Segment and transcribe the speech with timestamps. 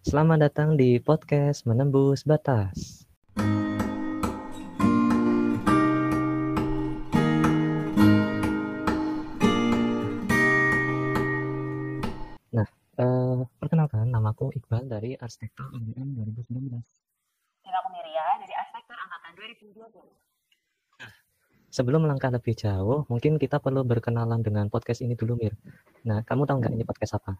[0.00, 3.04] Selamat datang di podcast Menembus Batas.
[12.48, 12.64] Nah,
[12.96, 16.80] eh, perkenalkan namaku Iqbal dari Arsitektur UGM 2019.
[17.60, 20.16] Dan aku Miria dari Arsitektur Angkatan 2020.
[21.68, 25.52] Sebelum melangkah lebih jauh, mungkin kita perlu berkenalan dengan podcast ini dulu, Mir.
[26.08, 27.36] Nah, kamu tahu nggak ini podcast apa?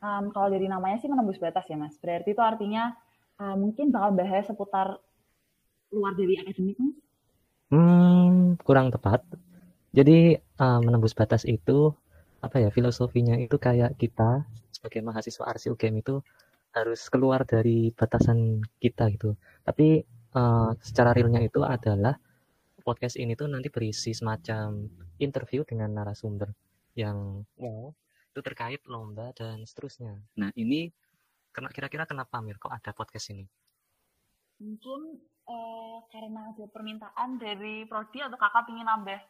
[0.00, 1.96] Um, kalau dari namanya sih menembus batas ya, Mas.
[2.00, 2.96] Berarti itu artinya
[3.36, 4.96] uh, mungkin bakal bahas seputar
[5.92, 6.96] luar dari akademik, Mas?
[7.70, 9.22] Hmm, kurang tepat.
[9.92, 11.92] Jadi, uh, menembus batas itu,
[12.40, 16.24] apa ya, filosofinya itu kayak kita sebagai mahasiswa arsi UGM itu
[16.72, 19.34] harus keluar dari batasan kita gitu.
[19.66, 20.00] Tapi
[20.34, 22.14] uh, secara realnya itu adalah
[22.80, 24.88] podcast ini tuh nanti berisi semacam
[25.20, 26.48] interview dengan narasumber
[26.96, 27.92] yang wow,
[28.30, 30.14] itu terkait lomba dan seterusnya.
[30.38, 30.86] Nah, ini
[31.50, 33.42] kira-kira kenapa Mir kok ada podcast ini?
[34.62, 35.18] Mungkin
[35.50, 39.20] uh, karena ada permintaan dari prodi atau kakak ingin nambah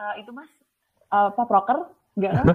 [0.00, 0.48] uh, itu Mas
[1.12, 1.78] uh, apa proker?
[2.16, 2.46] Enggak kan?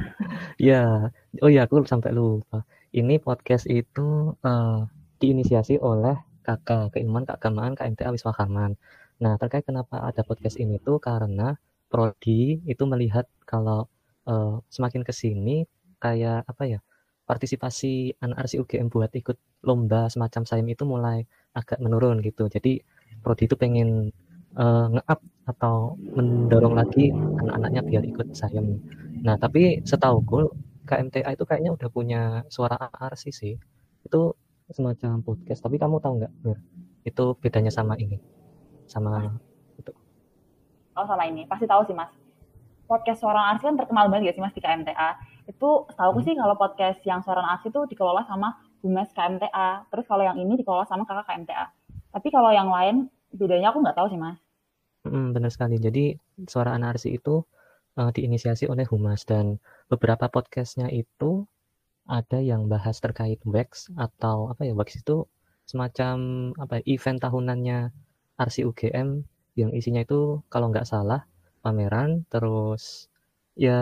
[0.70, 1.10] ya,
[1.42, 2.62] oh ya aku sampai lupa.
[2.94, 4.86] Ini podcast itu uh,
[5.18, 6.14] diinisiasi oleh
[6.46, 8.78] kakak keilmuan keagamaan KMTA Wisma Karman.
[9.18, 11.58] Nah, terkait kenapa ada podcast ini tuh karena
[11.90, 13.90] prodi itu melihat kalau
[14.28, 15.64] uh, semakin ke sini
[16.00, 16.80] kayak apa ya?
[17.24, 21.24] partisipasi anak RC UGM buat ikut lomba semacam sayem itu mulai
[21.56, 22.52] agak menurun gitu.
[22.52, 22.84] Jadi
[23.24, 24.12] prodi itu pengen
[24.60, 28.76] uh, nge-up atau mendorong lagi anak-anaknya biar ikut sayem.
[29.24, 30.52] Nah, tapi setauku
[30.84, 32.22] KMTA itu kayaknya udah punya
[32.52, 33.56] suara RC sih.
[34.04, 34.36] Itu
[34.68, 35.64] semacam podcast.
[35.64, 36.32] Tapi kamu tahu nggak?
[37.08, 38.20] Itu bedanya sama ini?
[38.86, 39.40] sama
[39.80, 39.92] itu.
[40.94, 42.10] Oh sama ini, pasti tahu sih mas.
[42.84, 45.16] Podcast Suara Arsi kan terkenal banget ya sih mas di KMTA.
[45.48, 46.24] Itu tahu hmm.
[46.24, 49.88] sih kalau podcast yang Suara Arsi itu dikelola sama Humas KMTA.
[49.88, 51.64] Terus kalau yang ini dikelola sama kakak KMTA.
[52.12, 54.38] Tapi kalau yang lain bedanya aku nggak tahu sih mas.
[55.04, 55.76] Hmm, benar sekali.
[55.80, 56.16] Jadi
[56.48, 57.44] Suara Anarsi itu
[57.98, 61.44] uh, diinisiasi oleh Humas dan beberapa podcastnya itu
[62.04, 65.24] ada yang bahas terkait wax atau apa ya wax itu
[65.64, 66.16] semacam
[66.60, 67.78] apa ya, event tahunannya
[68.36, 69.24] RC UGM
[69.56, 71.24] yang isinya itu kalau nggak salah
[71.64, 73.08] pameran terus
[73.56, 73.80] ya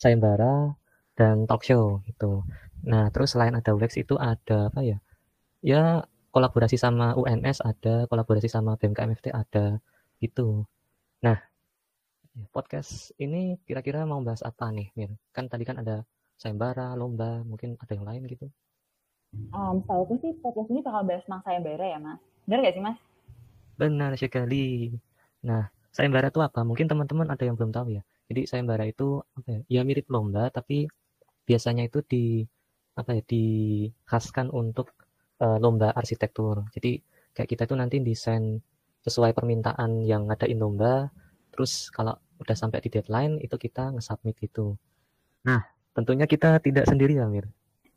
[0.00, 0.72] sayembara
[1.18, 2.42] dan talk show gitu.
[2.88, 4.98] Nah terus selain ada WEX itu ada apa ya?
[5.60, 9.78] Ya kolaborasi sama UNS ada, kolaborasi sama BMKMFT ada
[10.24, 10.64] gitu.
[11.20, 11.36] Nah
[12.50, 15.12] podcast ini kira-kira mau bahas apa nih Mir?
[15.36, 16.02] Kan tadi kan ada
[16.40, 18.48] sayembara, lomba, mungkin ada yang lain gitu.
[19.50, 22.20] Um, aku sih podcast ini bakal bahas tentang sayembara ya mas.
[22.46, 22.98] Benar gak sih mas?
[23.74, 24.94] Benar sekali.
[25.42, 26.66] Nah, sayembara itu apa?
[26.66, 28.02] Mungkin teman-teman ada yang belum tahu ya.
[28.26, 29.60] Jadi sayembara itu apa ya?
[29.70, 30.90] Ya mirip lomba tapi
[31.46, 32.42] biasanya itu di
[32.98, 34.90] apa ya dikhaskan untuk
[35.38, 36.66] uh, lomba arsitektur.
[36.74, 36.98] Jadi
[37.30, 38.58] kayak kita itu nanti desain
[39.06, 41.14] sesuai permintaan yang ngadain lomba.
[41.54, 44.74] Terus kalau udah sampai di deadline itu kita nge-submit itu.
[45.46, 45.62] Nah,
[45.94, 47.46] tentunya kita tidak sendiri ya, Mir.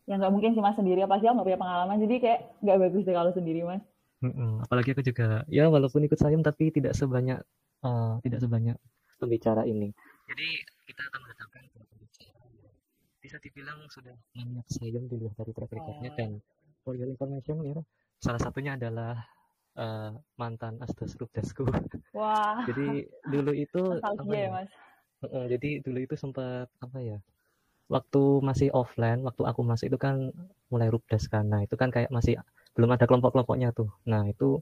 [0.06, 1.98] Ya nggak mungkin sih mas sendiri, apa sih nggak punya pengalaman.
[2.00, 3.84] Jadi kayak nggak bagus deh kalau sendiri mas.
[4.24, 4.64] Mm-mm.
[4.64, 7.44] Apalagi aku juga ya walaupun ikut sayem tapi tidak sebanyak
[7.84, 8.78] uh, tidak sebanyak
[9.18, 9.92] pembicara ini.
[10.30, 10.48] Jadi
[10.88, 12.42] kita akan mendatangkan pembicara
[13.18, 16.40] bisa dibilang sudah banyak sayem dilihat dari track recordnya dan
[16.86, 17.84] for your information ya
[18.24, 19.20] salah satunya adalah
[19.76, 21.68] uh, mantan asdos rubdasku.
[22.16, 22.64] Wah.
[22.70, 24.72] jadi dulu itu apa ya, mas.
[25.28, 27.20] Uh, jadi dulu itu sempat apa ya
[27.88, 30.32] waktu masih offline waktu aku masih itu kan
[30.68, 32.36] mulai rubdas karena itu kan kayak masih
[32.76, 34.60] belum ada kelompok-kelompoknya tuh nah itu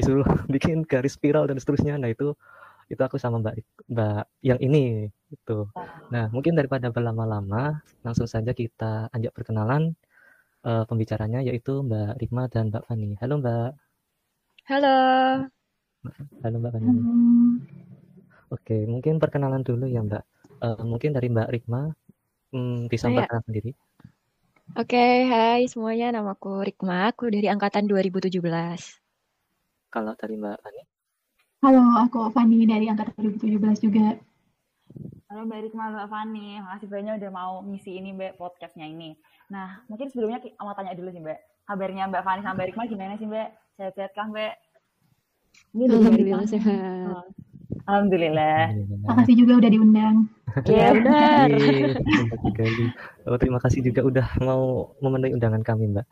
[0.00, 0.24] disuruh
[0.54, 2.00] bikin garis spiral dan seterusnya.
[2.00, 2.32] Nah itu
[2.90, 5.58] itu aku sama mbak mbak yang ini itu
[6.10, 9.94] nah mungkin daripada berlama-lama langsung saja kita ajak perkenalan
[10.66, 13.14] uh, pembicaranya yaitu mbak Rikma dan mbak Fani.
[13.22, 13.78] Halo mbak.
[14.66, 14.96] Halo.
[16.42, 16.90] Halo mbak Fani.
[18.50, 20.26] Oke mungkin perkenalan dulu ya mbak.
[20.58, 21.94] Uh, mungkin dari mbak Rikma
[22.50, 23.38] hmm, bisa oh, ya.
[23.46, 23.70] sendiri
[24.78, 26.14] Oke, okay, hai semuanya.
[26.14, 28.99] Namaku Rikma, aku dari angkatan 2017.
[29.90, 30.82] Kalau dari Mbak Fani?
[31.66, 33.10] Halo, aku Fani dari angkatan
[33.42, 34.14] 2017 juga.
[35.26, 36.62] Halo Mbak Rikma, Mbak Fani.
[36.62, 39.18] Makasih banyak udah mau ngisi ini Mbak podcastnya ini.
[39.50, 41.66] Nah, mungkin sebelumnya mau tanya dulu sih Mbak.
[41.66, 43.48] Kabarnya Mbak Fani sama Mbak Rikma gimana sih Mbak?
[43.82, 44.54] Sehat-sehat kah Mbak?
[45.74, 47.26] Ini Alhamdulillah sehat.
[47.90, 48.70] Alhamdulillah.
[48.70, 50.16] Terima kasih juga udah diundang.
[50.70, 51.48] Iya benar.
[53.26, 56.06] Oh, terima kasih juga udah mau memenuhi undangan kami Mbak.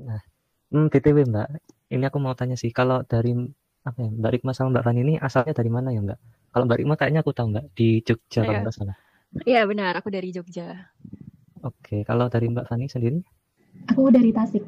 [0.00, 0.20] Nah,
[0.76, 1.48] hmm, btw Mbak,
[1.96, 3.32] ini aku mau tanya sih, kalau dari
[3.88, 6.18] apa ya, Mbak Rikma sama Mbak Fani ini asalnya dari mana ya Mbak?
[6.52, 8.96] Kalau Mbak Rikma kayaknya aku tahu Mbak di Jogja kalau nggak salah.
[9.48, 10.92] Iya benar, aku dari Jogja.
[11.64, 13.18] Oke, kalau dari Mbak Fani sendiri?
[13.88, 14.62] Aku dari Tasik.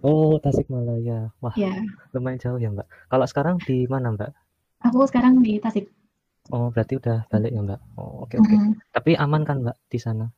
[0.00, 1.34] Oh, Tasikmalaya.
[1.42, 1.74] Wah, Ya,
[2.14, 2.86] lumayan jauh ya, Mbak.
[3.10, 4.30] Kalau sekarang di mana, Mbak?
[4.86, 5.90] aku sekarang di Tasik.
[6.54, 7.80] Oh, berarti udah balik ya, Mbak.
[7.98, 8.54] Oh, oke oke.
[8.54, 8.72] Mm.
[8.94, 10.30] Tapi aman kan, Mbak, di sana?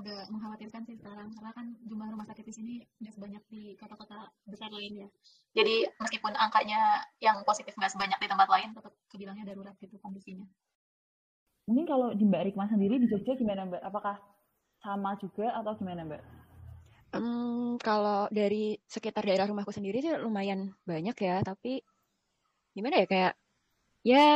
[0.00, 2.74] Agak mengkhawatirkan sih sekarang karena kan jumlah rumah sakit di sini
[3.04, 5.12] nggak sebanyak di kota-kota besar lainnya.
[5.52, 10.48] Jadi meskipun angkanya yang positif nggak sebanyak di tempat lain, tetap kebilangnya darurat gitu kondisinya.
[11.68, 13.82] Mungkin kalau di Mbak Rikma sendiri di Jogja gimana Mbak?
[13.84, 14.16] Apakah
[14.80, 16.22] sama juga atau gimana Mbak?
[17.10, 21.84] Hmm, kalau dari sekitar daerah rumahku sendiri sih lumayan banyak ya, tapi
[22.72, 23.32] gimana ya kayak
[24.00, 24.26] ya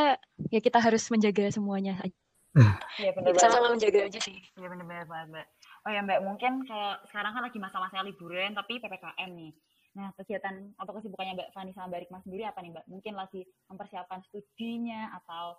[0.53, 2.24] ya kita harus menjaga semuanya aja.
[2.55, 3.43] Iya benar banget.
[3.43, 4.39] Sama-sama menjaga aja sih.
[4.55, 5.47] Iya benar-benar banget Mbak.
[5.85, 9.53] Oh ya Mbak, mungkin kalau sekarang kan lagi masa-masa liburan tapi PPKM nih.
[9.95, 12.87] Nah, kegiatan atau kesibukannya Mbak Fani sama Mbak Rikma sendiri apa nih Mbak?
[12.91, 15.55] Mungkin lagi mempersiapkan studinya atau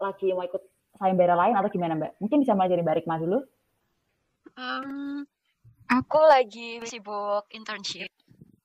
[0.00, 0.62] lagi mau ikut
[0.96, 2.12] sayembara lain atau gimana Mbak?
[2.20, 3.38] Mungkin bisa mulai dari Mbak Rikma dulu.
[4.56, 5.24] Em,
[5.88, 8.08] aku lagi sibuk internship.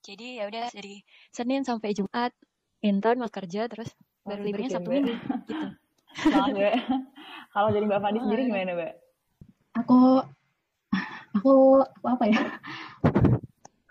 [0.03, 0.99] Jadi ya udah dari
[1.31, 2.35] Senin sampai Jumat
[2.83, 3.95] intern mau kerja terus
[4.27, 4.91] Wah, baru liburnya ya, Sabtu.
[4.91, 5.67] Minggu gitu.
[7.53, 8.57] Kalau dari Mbak Fani sendiri Semangat.
[8.65, 8.93] gimana Mbak?
[9.73, 9.99] Aku,
[11.33, 12.41] aku, aku apa ya?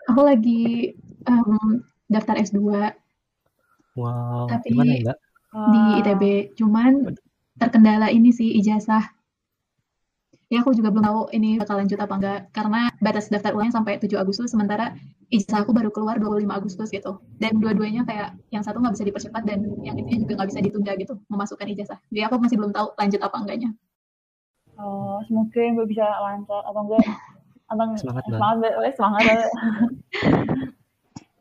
[0.07, 1.57] Aku lagi em,
[2.07, 2.59] daftar S2
[3.93, 5.17] Wow, Tapi- gimana Mbak?
[5.53, 5.97] di Wah.
[6.01, 6.23] ITB.
[6.57, 7.13] Cuman
[7.55, 9.05] terkendala ini sih ijazah.
[10.53, 13.97] Ya aku juga belum tahu ini bakal lanjut apa enggak karena batas daftar ulangnya sampai
[13.97, 14.93] 7 Agustus sementara
[15.33, 17.17] ijazah aku baru keluar 25 Agustus gitu.
[17.41, 20.93] Dan dua-duanya kayak yang satu nggak bisa dipercepat dan yang itu juga nggak bisa ditunda
[20.93, 21.97] gitu memasukkan ijazah.
[22.13, 23.69] Jadi aku masih belum tahu lanjut apa enggaknya.
[24.77, 27.01] Oh, semoga Mbak bisa lancar atau enggak
[27.73, 28.37] atau Semangat, Mbak.
[28.37, 28.73] semangat Mbak.
[28.77, 29.49] Weh, semangat Mbak.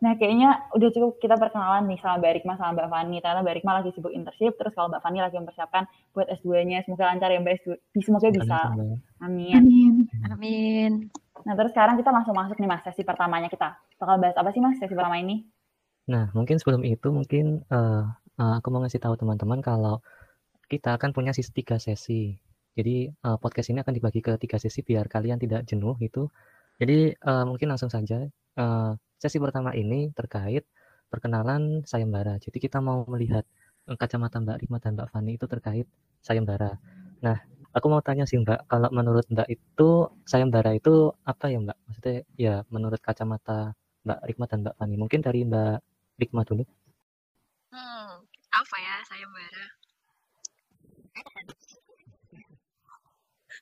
[0.02, 3.16] Nah, kayaknya udah cukup kita perkenalan nih sama Mbak Rikma sama Mbak Fani.
[3.22, 6.82] Ternyata Mbak Rikma lagi sibuk internship, terus kalau Mbak Fani lagi mempersiapkan buat S2-nya.
[6.82, 8.02] Semoga lancar ya Mbak S2.
[8.02, 8.58] Semoga bisa.
[9.22, 9.54] Amin.
[9.54, 9.94] Amin.
[10.26, 10.92] Amin.
[11.46, 13.78] Nah, terus sekarang kita langsung masuk nih Mas, sesi pertamanya kita.
[14.02, 15.46] Bakal bahas apa sih Mas sesi pertama ini?
[16.10, 18.04] Nah, mungkin sebelum itu mungkin eh,
[18.42, 20.02] eh, aku mau ngasih tahu teman-teman kalau
[20.66, 22.34] kita akan punya sisi tiga sesi.
[22.74, 26.26] Jadi eh, podcast ini akan dibagi ke tiga sesi biar kalian tidak jenuh gitu.
[26.82, 28.26] Jadi eh, mungkin langsung saja
[28.58, 28.92] eh,
[29.22, 30.66] sesi pertama ini terkait
[31.06, 32.42] perkenalan sayembara.
[32.42, 33.46] Jadi kita mau melihat
[33.86, 35.86] eh, kacamata Mbak Rima dan Mbak Fani itu terkait
[36.26, 36.74] sayembara.
[37.22, 37.38] Nah,
[37.70, 41.78] aku mau tanya sih Mbak, kalau menurut Mbak itu sayembara itu apa ya Mbak?
[41.86, 44.94] Maksudnya ya menurut kacamata Mbak Rikma dan Mbak Fani.
[44.98, 45.78] Mungkin dari Mbak
[46.18, 46.66] Rikma dulu.
[47.70, 49.64] Hmm, apa ya sayembara?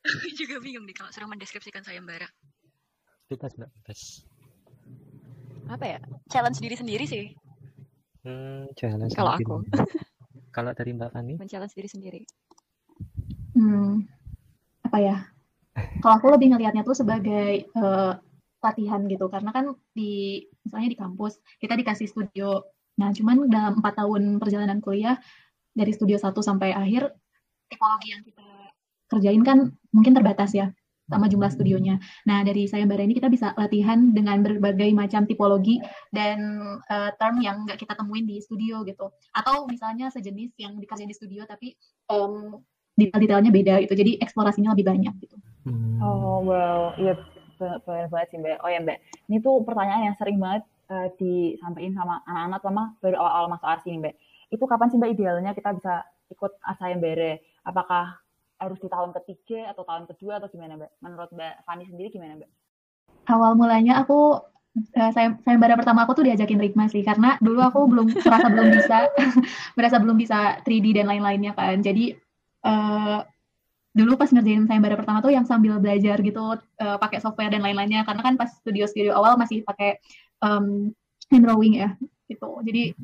[0.40, 2.24] Juga bingung nih kalau suruh mendeskripsikan sayembara.
[3.28, 4.24] Bebas Mbak, bebas.
[5.70, 5.98] Apa ya?
[6.26, 7.30] Challenge diri sendiri sih,
[8.20, 9.64] Hmm, challenge Kalau aku.
[10.56, 11.34] Kalau dari Mbak Fani?
[11.40, 12.20] men-challenge diri sendiri.
[13.56, 14.04] Hmm,
[14.84, 15.16] apa ya?
[16.04, 18.12] Kalau aku lebih ngelihatnya tuh sebagai eh,
[18.60, 22.60] latihan gitu, karena kan di misalnya di kampus kita dikasih studio.
[23.00, 25.16] Nah, cuman dalam empat tahun perjalanan kuliah
[25.72, 27.14] dari studio 1 sampai akhir
[27.72, 28.48] tipologi yang kita
[29.08, 29.58] kerjain kan
[29.94, 30.68] mungkin terbatas ya
[31.10, 31.98] sama jumlah studionya.
[32.24, 35.82] Nah, dari sayembara ini kita bisa latihan dengan berbagai macam tipologi
[36.14, 36.38] dan
[36.86, 39.10] eh, term yang nggak kita temuin di studio gitu.
[39.34, 41.74] Atau misalnya sejenis yang dikerjain di studio tapi
[42.06, 42.62] em,
[42.94, 43.94] detail-detailnya beda gitu.
[43.98, 45.36] Jadi eksplorasinya lebih banyak gitu.
[45.66, 46.96] Hmm, Oh, wow.
[46.96, 47.18] Iya,
[47.60, 48.56] be- benar banget sih, Mbak.
[48.64, 48.98] Oh ya, Mbak.
[49.28, 53.88] Ini tuh pertanyaan yang sering banget eh, disampaikan sama anak-anak lama baru awal-awal masuk arsi
[53.92, 54.14] nih, Mbak.
[54.54, 57.36] Itu kapan sih, Mbak, idealnya kita bisa ikut sayembara?
[57.66, 58.16] Apakah
[58.60, 60.90] harus di tahun ketiga atau tahun kedua atau gimana, Mbak?
[61.00, 62.50] Menurut Mbak Fani sendiri gimana, Mbak?
[63.32, 64.38] Awal mulanya aku
[64.76, 68.68] eh, saya sayembara pertama aku tuh diajakin Rikma sih karena dulu aku belum merasa belum
[68.70, 68.98] bisa
[69.76, 71.80] merasa belum bisa 3D dan lain-lainnya kan.
[71.80, 72.12] Jadi
[72.68, 73.18] eh,
[73.90, 78.04] dulu pas ngerjain sayembara pertama tuh yang sambil belajar gitu eh, pakai software dan lain-lainnya
[78.04, 79.98] karena kan pas studio-studio awal masih pakai
[80.44, 80.92] em,
[81.32, 81.96] hand drawing ya
[82.28, 82.60] gitu.
[82.62, 82.94] Jadi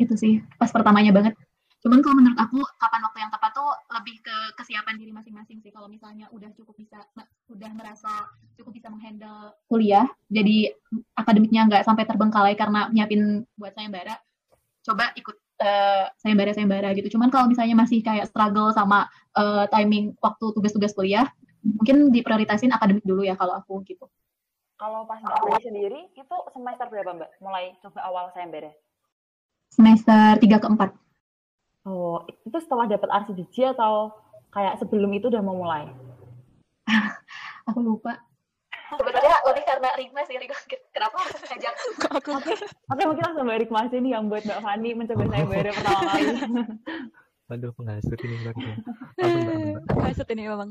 [0.00, 1.34] itu sih pas pertamanya banget.
[1.80, 5.72] Cuman kalau menurut aku kapan waktu yang tepat tuh lebih ke kesiapan diri masing-masing sih.
[5.72, 7.00] Kalau misalnya udah cukup bisa
[7.48, 8.28] udah merasa
[8.60, 10.76] cukup bisa menghandle kuliah, jadi
[11.16, 14.20] akademiknya nggak sampai terbengkalai karena nyiapin buat sayembara,
[14.84, 17.16] coba ikut eh, sayembara-sayembara gitu.
[17.16, 19.08] Cuman kalau misalnya masih kayak struggle sama
[19.40, 21.24] eh, timing waktu tugas-tugas kuliah,
[21.64, 24.04] mungkin diprioritasin akademik dulu ya kalau aku gitu.
[24.76, 27.30] Kalau pas Mbak Fani sendiri, itu semester berapa, Mbak?
[27.44, 28.72] Mulai coba awal sayembara?
[29.68, 31.09] Semester 3 ke 4.
[31.88, 34.12] Oh, itu setelah dapat RCDJ atau
[34.52, 35.88] kayak sebelum itu udah mau mulai?
[37.72, 38.20] Aku lupa.
[38.90, 40.58] Sebenarnya lebih karena Rigma sih, Rigma
[40.90, 42.30] kenapa ngajak Kok aku
[42.90, 46.26] Oke, mungkin langsung Mbak Rikma aja nih yang buat Mbak Fani mencoba sayembara pertama kali.
[47.46, 48.54] Waduh, penghasut ini Mbak.
[49.94, 50.70] Maksud ini memang.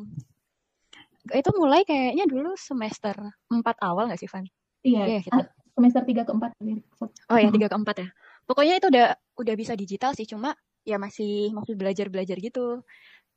[1.30, 3.16] itu mulai kayaknya dulu semester
[3.48, 4.44] 4 awal nggak sih, Van?
[4.84, 5.40] Iya, Iya, kita.
[5.40, 5.46] ah,
[5.80, 7.32] semester 3 ke 4.
[7.32, 8.08] Oh ya, tiga ke empat ya.
[8.44, 9.08] Pokoknya itu udah
[9.40, 10.52] udah bisa digital sih, cuma
[10.90, 12.82] ya masih masih belajar-belajar gitu.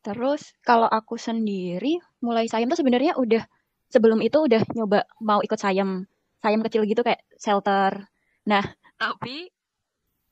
[0.02, 3.44] Terus kalau aku sendiri mulai sayam tuh sebenarnya udah
[3.92, 6.08] sebelum itu udah nyoba mau ikut sayam
[6.40, 8.08] sayam kecil gitu kayak shelter.
[8.48, 8.64] Nah,
[8.96, 9.52] tapi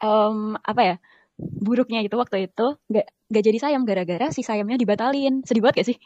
[0.03, 0.97] em, apa ya?
[1.41, 5.47] Buruknya itu waktu itu nggak nggak jadi sayam gara-gara si sayamnya dibatalin.
[5.47, 5.99] Sedih banget gak sih?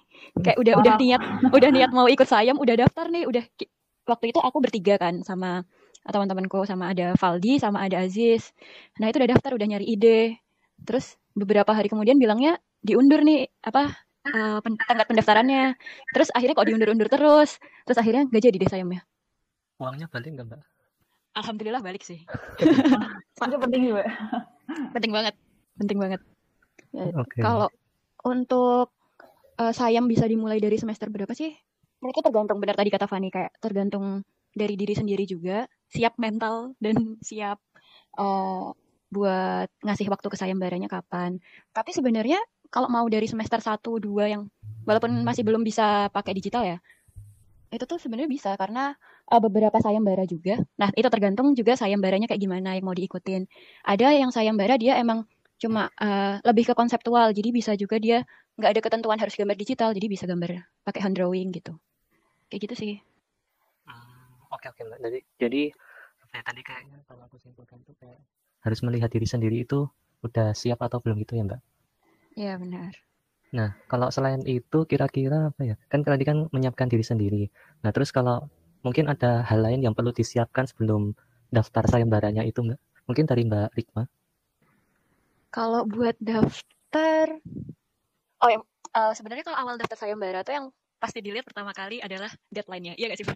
[0.44, 1.00] Kayak udah udah Wah.
[1.00, 3.42] niat udah niat mau ikut sayam, udah daftar nih, udah
[4.04, 5.64] waktu itu aku bertiga kan sama
[6.04, 8.52] teman-temanku sama ada Valdi sama ada Aziz.
[9.00, 10.43] Nah, itu udah daftar, udah nyari ide.
[10.82, 13.94] Terus beberapa hari kemudian bilangnya diundur nih apa
[14.26, 15.78] eh, pen- tenggat pendaftarannya.
[16.10, 17.62] Terus akhirnya kok diundur-undur terus.
[17.86, 19.02] Terus akhirnya nggak jadi deh sayamnya.
[19.78, 20.60] Uangnya balik nggak mbak?
[21.34, 22.22] Alhamdulillah balik sih.
[23.46, 24.06] Itu penting juga.
[24.94, 25.34] Penting banget.
[25.78, 26.20] Penting banget.
[26.94, 27.42] Ya, Oke.
[27.42, 27.68] Kalau
[28.22, 28.94] untuk
[29.58, 31.50] eh, sayam bisa dimulai dari semester berapa sih?
[31.98, 34.22] Menurutku tergantung benar tadi kata Fani kayak tergantung
[34.54, 37.58] dari diri sendiri juga, siap mental dan siap
[38.14, 38.68] eh,
[39.12, 41.38] buat ngasih waktu ke sayembaranya kapan.
[41.72, 42.40] Tapi sebenarnya
[42.72, 44.42] kalau mau dari semester 1 2 yang
[44.88, 46.78] walaupun masih belum bisa pakai digital ya.
[47.72, 48.94] Itu tuh sebenarnya bisa karena
[49.30, 50.62] eh, beberapa sayembara juga.
[50.78, 53.46] Nah, itu tergantung juga sayembaranya kayak gimana yang mau diikutin.
[53.86, 55.26] Ada yang sayembara dia emang
[55.58, 58.26] cuma eh, lebih ke konseptual jadi bisa juga dia
[58.58, 61.78] nggak ada ketentuan harus gambar digital jadi bisa gambar pakai hand drawing gitu
[62.50, 62.94] kayak gitu sih
[63.84, 64.98] Hmm, Oke oke mbak.
[65.04, 65.62] Jadi jadi
[66.24, 68.16] apa ya, tadi kayaknya kalau aku simpulkan tuh kayak
[68.64, 69.86] harus melihat diri sendiri itu
[70.26, 71.60] udah siap atau belum gitu ya mbak.
[72.34, 72.92] ya benar
[73.54, 75.76] Nah kalau selain itu kira-kira apa ya?
[75.86, 77.42] Kan tadi kan menyiapkan diri sendiri.
[77.86, 78.50] Nah terus kalau
[78.82, 81.14] mungkin ada hal lain yang perlu disiapkan sebelum
[81.54, 82.82] daftar sayembaranya itu mbak?
[83.06, 84.10] Mungkin dari mbak Rikma.
[85.54, 87.38] kalau buat daftar
[88.42, 88.58] oh ya
[88.98, 90.66] eh, sebenarnya kalau awal daftar sayembara tuh yang
[90.98, 93.26] pasti dilihat pertama kali adalah deadline-nya iya gak sih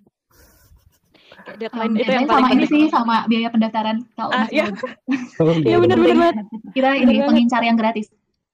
[1.56, 4.68] deadline Um, itu yang sama ini sih sama biaya pendaftaran kalau Ah, iya.
[5.61, 6.37] iya benar benar banget
[6.73, 8.08] Kita ini pengincar yang gratis.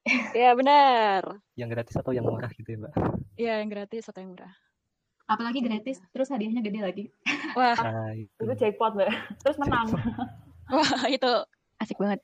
[0.36, 2.92] ya benar Yang gratis atau yang murah gitu ya mbak?
[3.34, 4.52] ya yang gratis atau yang murah
[5.24, 7.04] Apalagi gratis, terus hadiahnya gede lagi.
[7.58, 8.28] wah Nah itu.
[8.36, 9.08] Itu jackpot, Mbak.
[9.40, 9.88] Terus menang.
[10.66, 11.32] wah itu
[11.76, 12.20] asik banget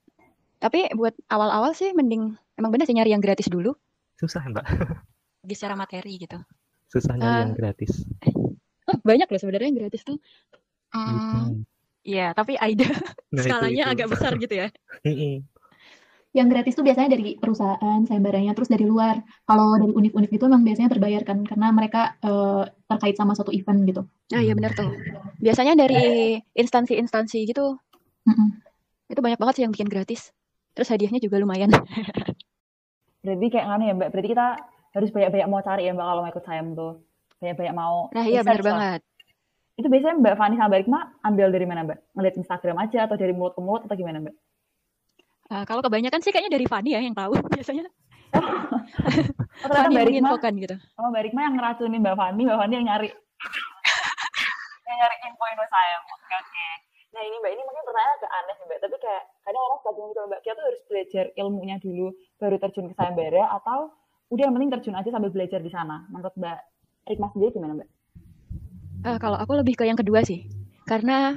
[0.56, 3.72] tapi buat awal-awal sih mending emang bener sih nyari yang gratis dulu
[4.14, 4.60] Susah mbak.
[5.40, 6.36] bagi secara materi gitu
[6.86, 7.40] Susah nyari Ah.
[7.42, 8.04] yang gratis.
[9.02, 10.18] Banyak loh sebenarnya yang gratis tuh.
[10.90, 11.62] Hmm, Hmm.
[12.00, 12.84] Iya, tapi AIDA
[13.30, 13.92] Nah, itu- skalanya itu.
[13.92, 14.68] agak besar gitu ya.
[16.30, 19.18] Yang gratis tuh biasanya dari perusahaan, sayembaranya, terus dari luar.
[19.44, 24.02] Kalau dari univ-univ itu emang biasanya terbayarkan karena mereka eh, terkait sama suatu event gitu.
[24.30, 24.94] Nah, iya benar tuh.
[25.42, 27.74] Biasanya dari instansi-instansi gitu,
[28.30, 28.48] Mm-mm.
[29.10, 30.30] itu banyak banget sih yang bikin gratis.
[30.78, 31.70] Terus hadiahnya juga lumayan.
[33.26, 34.08] Berarti kayak nganu ya, Mbak.
[34.14, 34.46] Berarti kita
[34.94, 36.92] harus banyak-banyak mau cari ya, Mbak, kalau mau ikut sayam tuh.
[37.40, 39.00] Banyak-banyak mau Nah, iya benar banget.
[39.80, 41.98] Itu biasanya Mbak Fani sama Mbak Rikma ambil dari mana, Mbak?
[42.12, 44.34] Ngeliat Instagram aja atau dari mulut ke mulut atau gimana, Mbak?
[45.50, 47.88] Ah, kalau kebanyakan sih kayaknya dari Fani ya yang tahu biasanya.
[48.30, 50.30] Oh, ternyata Fani Mbak Rikma,
[50.60, 50.76] gitu.
[51.00, 53.08] oh, Mbak Rikma yang ngeracunin Mbak Fani, Mbak Fani yang nyari.
[54.86, 56.02] yang nyari info-info sayam.
[56.12, 56.66] Oke, oke.
[57.10, 58.78] Nah, ini Mbak, ini mungkin pertanyaan agak aneh sih, Mbak.
[58.84, 60.40] Tapi kayak kadang orang suka gitu, Mbak.
[60.44, 62.06] Kita tuh harus belajar ilmunya dulu,
[62.36, 63.78] baru terjun ke sayembara, atau
[64.30, 66.06] udah yang penting terjun aja sambil belajar di sana.
[66.12, 66.58] Menurut Mbak
[67.10, 67.88] Rikma sendiri gimana, Mbak?
[69.02, 70.46] Ah, kalau aku lebih ke yang kedua sih.
[70.86, 71.34] Karena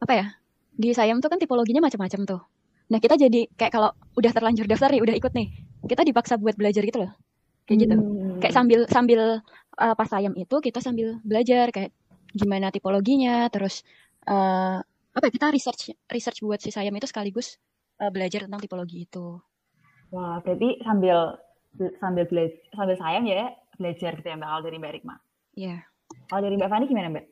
[0.00, 0.26] apa ya?
[0.72, 2.40] Di Sayam tuh kan tipologinya macam-macam tuh.
[2.88, 5.48] Nah, kita jadi kayak kalau udah terlanjur daftar nih, udah ikut nih.
[5.84, 7.12] Kita dipaksa buat belajar gitu loh.
[7.68, 7.94] Kayak gitu.
[7.94, 8.40] Hmm.
[8.42, 9.20] kayak sambil sambil
[9.78, 11.94] uh, pas sayam itu kita sambil belajar kayak
[12.34, 13.86] gimana tipologinya terus
[14.26, 17.60] uh, apa ya, kita research research buat si sayam itu sekaligus
[18.00, 19.38] uh, belajar tentang tipologi itu
[20.12, 21.40] Wah, berarti sambil
[22.00, 25.16] sambil belajar sambil sayang ya belajar gitu ya Mbak kalau dari Mbak Rikma.
[25.56, 25.76] ya
[26.28, 27.26] Kalau dari Mbak Fani gimana Mbak?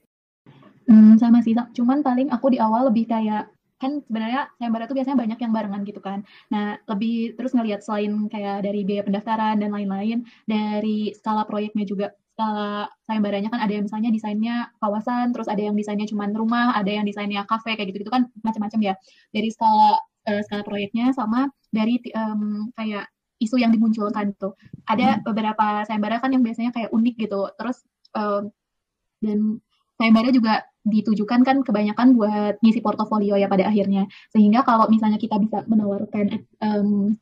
[0.90, 5.16] Hmm, sama sih, cuman paling aku di awal lebih kayak kan sebenarnya sayembara tuh biasanya
[5.16, 6.20] banyak yang barengan gitu kan.
[6.52, 12.12] Nah, lebih terus ngelihat selain kayak dari biaya pendaftaran dan lain-lain, dari skala proyeknya juga
[12.36, 16.92] skala sayembaranya kan ada yang misalnya desainnya kawasan, terus ada yang desainnya cuman rumah, ada
[16.92, 18.94] yang desainnya kafe kayak gitu-gitu kan macam-macam ya.
[19.32, 19.96] Dari skala
[20.28, 23.08] eh, skala proyeknya sama dari em, kayak
[23.40, 24.54] isu yang dimunculkan tuh.
[24.84, 27.48] Ada beberapa sayembara kan yang biasanya kayak unik gitu.
[27.56, 27.82] Terus
[28.14, 28.52] em,
[29.24, 29.38] dan
[29.96, 34.06] sayembara juga ditujukan kan kebanyakan buat ngisi portofolio ya pada akhirnya.
[34.30, 37.16] Sehingga kalau misalnya kita bisa menawarkan em,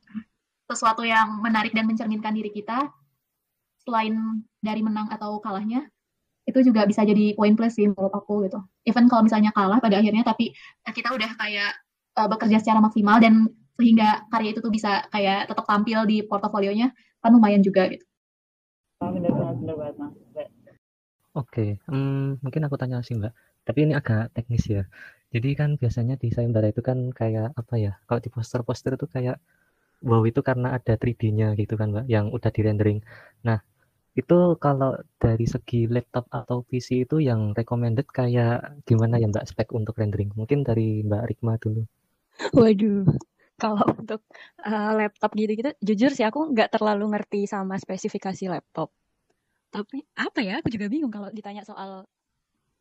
[0.69, 2.91] sesuatu yang menarik dan mencerminkan diri kita,
[3.81, 5.89] selain dari menang atau kalahnya,
[6.45, 8.59] itu juga bisa jadi poin plus sih menurut aku gitu.
[8.85, 10.53] Even kalau misalnya kalah pada akhirnya, tapi
[10.85, 11.71] kita udah kayak
[12.17, 13.49] eh, bekerja secara maksimal dan
[13.79, 16.91] sehingga karya itu tuh bisa kayak tetap tampil di portofolionya,
[17.23, 18.03] kan lumayan juga gitu.
[18.99, 20.13] Banget, banget Mas.
[21.37, 23.31] Oke, mmm, mungkin aku tanya sih, Mbak,
[23.63, 24.83] tapi ini agak teknis ya.
[25.29, 29.37] Jadi kan biasanya di sayembara itu kan kayak, apa ya, kalau di poster-poster itu kayak,
[30.03, 32.99] wow itu karena ada 3D-nya gitu kan, Mbak, yang udah di-rendering.
[33.45, 33.61] Nah,
[34.17, 39.69] itu kalau dari segi laptop atau PC itu yang recommended kayak gimana ya, Mbak, spek
[39.71, 40.33] untuk rendering?
[40.33, 41.85] Mungkin dari Mbak Rikma dulu.
[42.57, 43.05] Waduh,
[43.59, 44.23] kalau untuk,
[44.63, 48.89] uh, laptop gitu-gitu, jujur sih aku nggak terlalu ngerti sama spesifikasi laptop.
[49.69, 52.07] Tapi, apa ya, aku juga bingung kalau ditanya soal,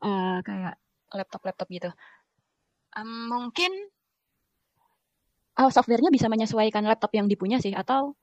[0.00, 0.78] uh, kayak
[1.12, 1.90] laptop-laptop gitu.
[2.96, 3.70] Um, mungkin
[5.58, 8.16] oh, software-nya bisa menyesuaikan laptop yang dipunya sih, atau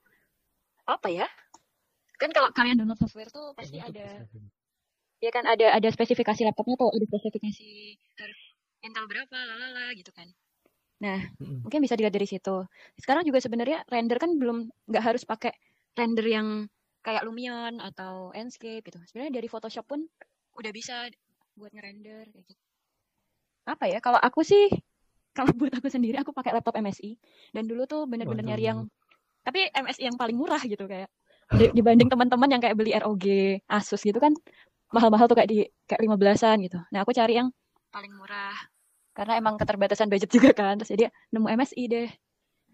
[0.88, 1.28] apa ya?
[2.16, 4.24] Kan kalau kalian download software tuh pasti ada
[5.20, 7.68] ya kan ada ada spesifikasi laptopnya tuh, ada spesifikasi
[8.20, 8.40] harus
[8.86, 10.30] Intel berapa, lalala gitu kan.
[11.04, 11.68] Nah, Mhm.
[11.68, 12.64] mungkin bisa dilihat dari situ.
[12.96, 15.52] Sekarang juga sebenarnya render kan belum nggak harus pakai
[15.96, 16.48] render yang
[17.04, 19.00] kayak Lumion atau Enscape gitu.
[19.12, 20.08] Sebenarnya dari Photoshop pun
[20.56, 21.12] udah bisa
[21.60, 22.62] buat ngerender kayak gitu.
[23.68, 24.00] Apa ya?
[24.00, 24.72] Kalau aku sih
[25.38, 27.20] kalau buat aku sendiri aku pakai laptop MSI
[27.52, 28.88] dan dulu tuh bener-bener nyari yang
[29.46, 31.12] tapi MSI yang paling murah gitu kayak
[31.54, 33.26] di- dibanding teman-teman yang kayak beli ROG,
[33.70, 34.34] Asus gitu kan
[34.90, 36.80] mahal-mahal tuh kayak di kayak 15-an gitu.
[36.90, 37.52] Nah, aku cari yang
[37.94, 38.56] paling murah
[39.16, 40.76] karena emang keterbatasan budget juga kan.
[40.78, 42.10] Terus jadi nemu MSI deh.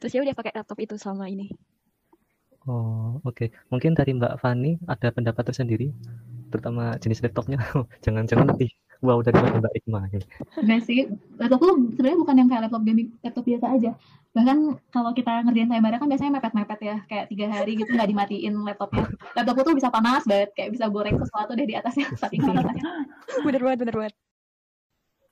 [0.01, 1.53] Terus ya udah pakai laptop itu selama ini.
[2.65, 3.49] Oh, oke.
[3.69, 5.93] Mungkin dari Mbak Fani ada pendapat tersendiri,
[6.49, 7.57] terutama jenis laptopnya.
[8.05, 8.69] Jangan-jangan lebih
[9.01, 10.25] wow daripada Mbak Rikma ini.
[10.61, 11.09] Enggak sih,
[11.41, 13.91] laptopku sebenarnya bukan yang kayak laptop gaming, laptop biasa aja.
[14.31, 14.57] Bahkan
[14.93, 19.09] kalau kita ngerjain sayembara kan biasanya mepet-mepet ya, kayak tiga hari gitu nggak dimatiin laptopnya.
[19.33, 22.81] Laptopku tuh bisa panas banget, kayak bisa goreng sesuatu deh di atasnya, saking panasnya.
[23.41, 24.13] bener banget, bener banget.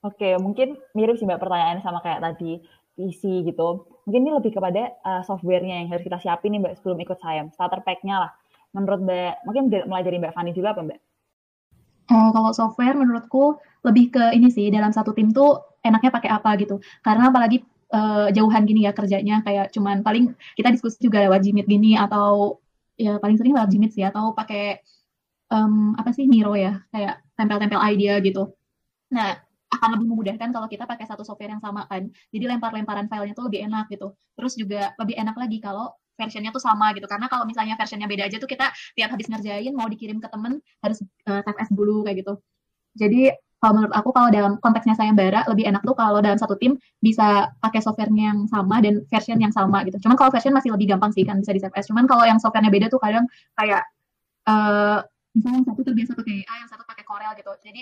[0.00, 2.64] Oke, mungkin mirip sih Mbak pertanyaannya sama kayak tadi
[2.96, 3.84] PC gitu.
[4.08, 7.52] Mungkin ini lebih kepada uh, softwarenya yang harus kita siapin nih Mbak sebelum ikut SAYAM.
[7.52, 8.30] Starter pack-nya lah.
[8.72, 11.00] Menurut Mbak, mungkin mulai dari Mbak Fani juga apa Mbak?
[12.10, 16.50] Uh, kalau software menurutku lebih ke ini sih dalam satu tim tuh enaknya pakai apa
[16.56, 16.80] gitu.
[17.04, 17.60] Karena apalagi
[17.92, 22.58] uh, jauhan gini ya kerjanya kayak cuman paling kita diskusi juga lewat Jimit gini atau
[22.96, 24.80] ya paling sering lewat Jimit sih atau pakai
[25.52, 28.54] um, apa sih Miro ya kayak tempel-tempel idea gitu.
[29.12, 32.10] Nah akan lebih memudahkan kalau kita pakai satu software yang sama kan.
[32.34, 34.12] Jadi lempar-lemparan filenya tuh lebih enak gitu.
[34.34, 37.06] Terus juga lebih enak lagi kalau versionnya tuh sama gitu.
[37.06, 40.58] Karena kalau misalnya versionnya beda aja tuh kita tiap habis ngerjain mau dikirim ke temen
[40.82, 40.98] harus
[41.30, 42.34] uh, type dulu kayak gitu.
[42.98, 43.30] Jadi
[43.60, 47.52] kalau menurut aku kalau dalam konteksnya sayembara lebih enak tuh kalau dalam satu tim bisa
[47.60, 50.00] pakai softwarenya yang sama dan version yang sama gitu.
[50.00, 51.76] Cuman kalau version masih lebih gampang sih kan bisa di save.
[51.84, 53.28] Cuman kalau yang softwarenya beda tuh kadang
[53.60, 53.84] kayak
[54.48, 55.04] uh,
[55.36, 57.52] misalnya yang satu terbiasa pakai A, yang satu pakai Corel gitu.
[57.60, 57.80] Jadi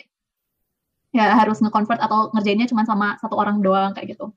[1.13, 4.29] ya harus nge-convert atau ngerjainnya cuma sama satu orang doang kayak gitu.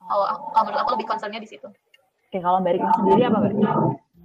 [0.00, 0.24] Kalau
[0.56, 1.68] kalau menurut aku lebih concernnya di situ.
[2.28, 3.52] Oke, kalau Mbak Rikma sendiri apa Mbak?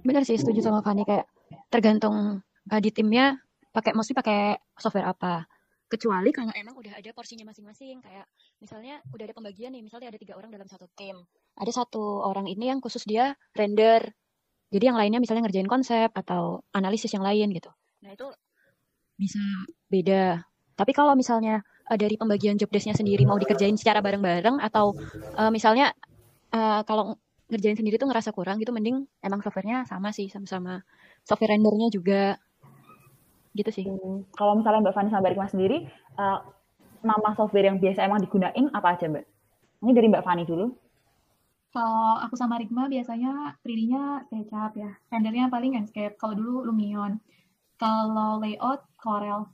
[0.04, 1.28] Bener sih, setuju sama Fani kayak
[1.68, 3.40] tergantung uh, di timnya
[3.72, 5.44] pakai mesti pakai software apa.
[5.88, 8.24] Kecuali kalau emang udah ada porsinya masing-masing kayak
[8.60, 11.20] misalnya udah ada pembagian nih, misalnya ada tiga orang dalam satu tim.
[11.60, 14.00] Ada satu orang ini yang khusus dia render.
[14.72, 17.70] Jadi yang lainnya misalnya ngerjain konsep atau analisis yang lain gitu.
[18.00, 18.26] Nah itu
[19.20, 19.40] bisa
[19.86, 20.42] beda.
[20.74, 24.94] Tapi kalau misalnya uh, dari pembagian job desk-nya sendiri mau dikerjain secara bareng-bareng atau
[25.38, 25.94] uh, misalnya
[26.54, 27.18] uh, kalau
[27.50, 30.80] ngerjain sendiri tuh ngerasa kurang gitu mending emang softwarenya sama sih sama-sama
[31.22, 32.40] software rendernya juga
[33.54, 35.76] gitu sih Hmm, kalau misalnya Mbak Fani sama Mbak Rikma sendiri
[36.18, 36.40] uh,
[37.04, 39.24] nama software yang biasa emang digunain apa aja Mbak?
[39.84, 40.72] Ini dari Mbak Fani dulu.
[41.74, 44.94] Kalau aku sama Rigma biasanya 3D-nya SketchUp ya.
[45.10, 46.14] Rendernya paling Enscape.
[46.14, 47.18] Kalau dulu Lumion.
[47.76, 49.50] Kalau layout Corel.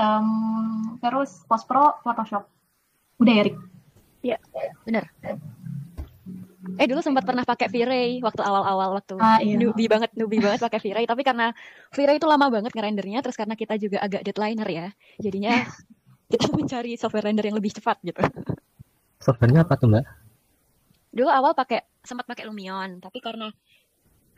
[0.00, 2.48] Um, terus Post Pro Photoshop.
[3.20, 3.56] Udah ya, Rik?
[4.22, 4.38] Iya,
[4.86, 5.04] bener.
[6.78, 9.58] Eh dulu sempat pernah pakai V-Ray waktu awal-awal waktu Ah, iya.
[9.58, 11.50] newbie banget newbie banget pakai V-Ray tapi karena
[11.90, 14.86] V-Ray itu lama banget ngerendernya terus karena kita juga agak deadlineer ya
[15.18, 15.66] jadinya
[16.32, 18.22] kita mencari software render yang lebih cepat gitu.
[19.18, 20.04] Softwarenya apa tuh, Mbak?
[21.12, 23.50] Dulu awal pakai sempat pakai Lumion tapi karena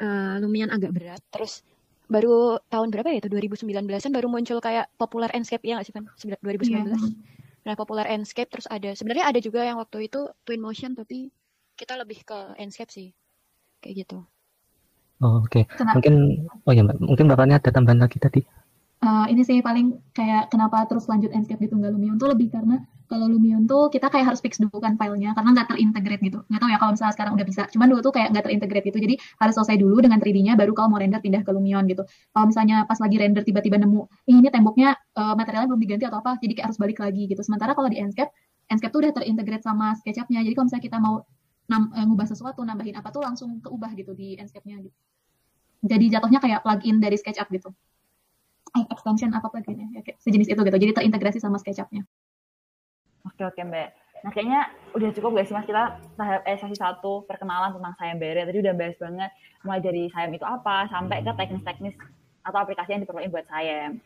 [0.00, 1.60] uh, Lumion agak berat terus
[2.08, 6.04] baru tahun berapa ya itu 2019-an baru muncul kayak popular Enscape ya nggak sih kan
[6.44, 6.84] 2019.
[6.84, 6.96] Iya.
[7.64, 11.32] Nah, popular Enscape terus ada sebenarnya ada juga yang waktu itu Twin Motion tapi
[11.80, 13.08] kita lebih ke Enscape sih.
[13.80, 14.18] Kayak gitu.
[15.24, 15.64] Oh, oke.
[15.72, 15.96] Kenapa?
[15.96, 16.14] Mungkin
[16.68, 16.96] oh ya, Mbak.
[17.00, 18.40] Mungkin Mbak Fani ada tambahan lagi tadi.
[19.04, 22.84] Uh, ini sih paling kayak kenapa terus lanjut Enscape gitu nggak Lumion tuh lebih karena
[23.04, 26.38] kalau Lumion tuh kita kayak harus fix dulu kan filenya karena nggak terintegrate gitu.
[26.48, 27.62] Nggak tahu ya kalau misalnya sekarang udah bisa.
[27.68, 28.98] Cuman dulu tuh kayak nggak terintegrate gitu.
[29.04, 32.02] Jadi harus selesai dulu dengan 3D-nya baru kalau mau render pindah ke Lumion gitu.
[32.32, 36.18] Kalau misalnya pas lagi render tiba-tiba nemu "Ih, ini temboknya uh, materialnya belum diganti atau
[36.24, 37.42] apa, jadi kayak harus balik lagi gitu.
[37.44, 38.32] Sementara kalau di Enscape,
[38.72, 40.40] Enscape tuh udah terintegrate sama SketchUp-nya.
[40.40, 44.40] Jadi kalau misalnya kita mau uh, ngubah sesuatu, nambahin apa tuh langsung keubah gitu di
[44.40, 44.96] Enscape-nya gitu.
[45.84, 47.68] Jadi jatuhnya kayak plugin dari SketchUp gitu.
[48.74, 50.78] eh, extension apa plugin ya sejenis itu gitu.
[50.80, 52.02] Jadi terintegrasi sama SketchUp-nya.
[53.24, 53.88] Oke oke Mbak.
[54.24, 54.60] Nah kayaknya
[54.96, 58.48] udah cukup guys mas kita tahap eh, sesi satu perkenalan tentang sayembara.
[58.48, 59.30] Tadi udah bahas banget
[59.64, 61.94] mulai dari sayem itu apa sampai ke teknis-teknis
[62.44, 64.00] atau aplikasi yang diperlukan buat sayem.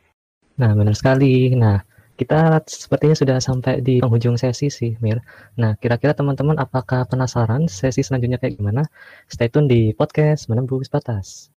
[0.59, 1.55] Nah benar sekali.
[1.55, 1.83] Nah
[2.19, 5.23] kita sepertinya sudah sampai di penghujung sesi sih, Mir.
[5.55, 8.91] Nah, kira-kira teman-teman apakah penasaran sesi selanjutnya kayak gimana?
[9.31, 11.55] Stay tune di podcast Menembus Batas.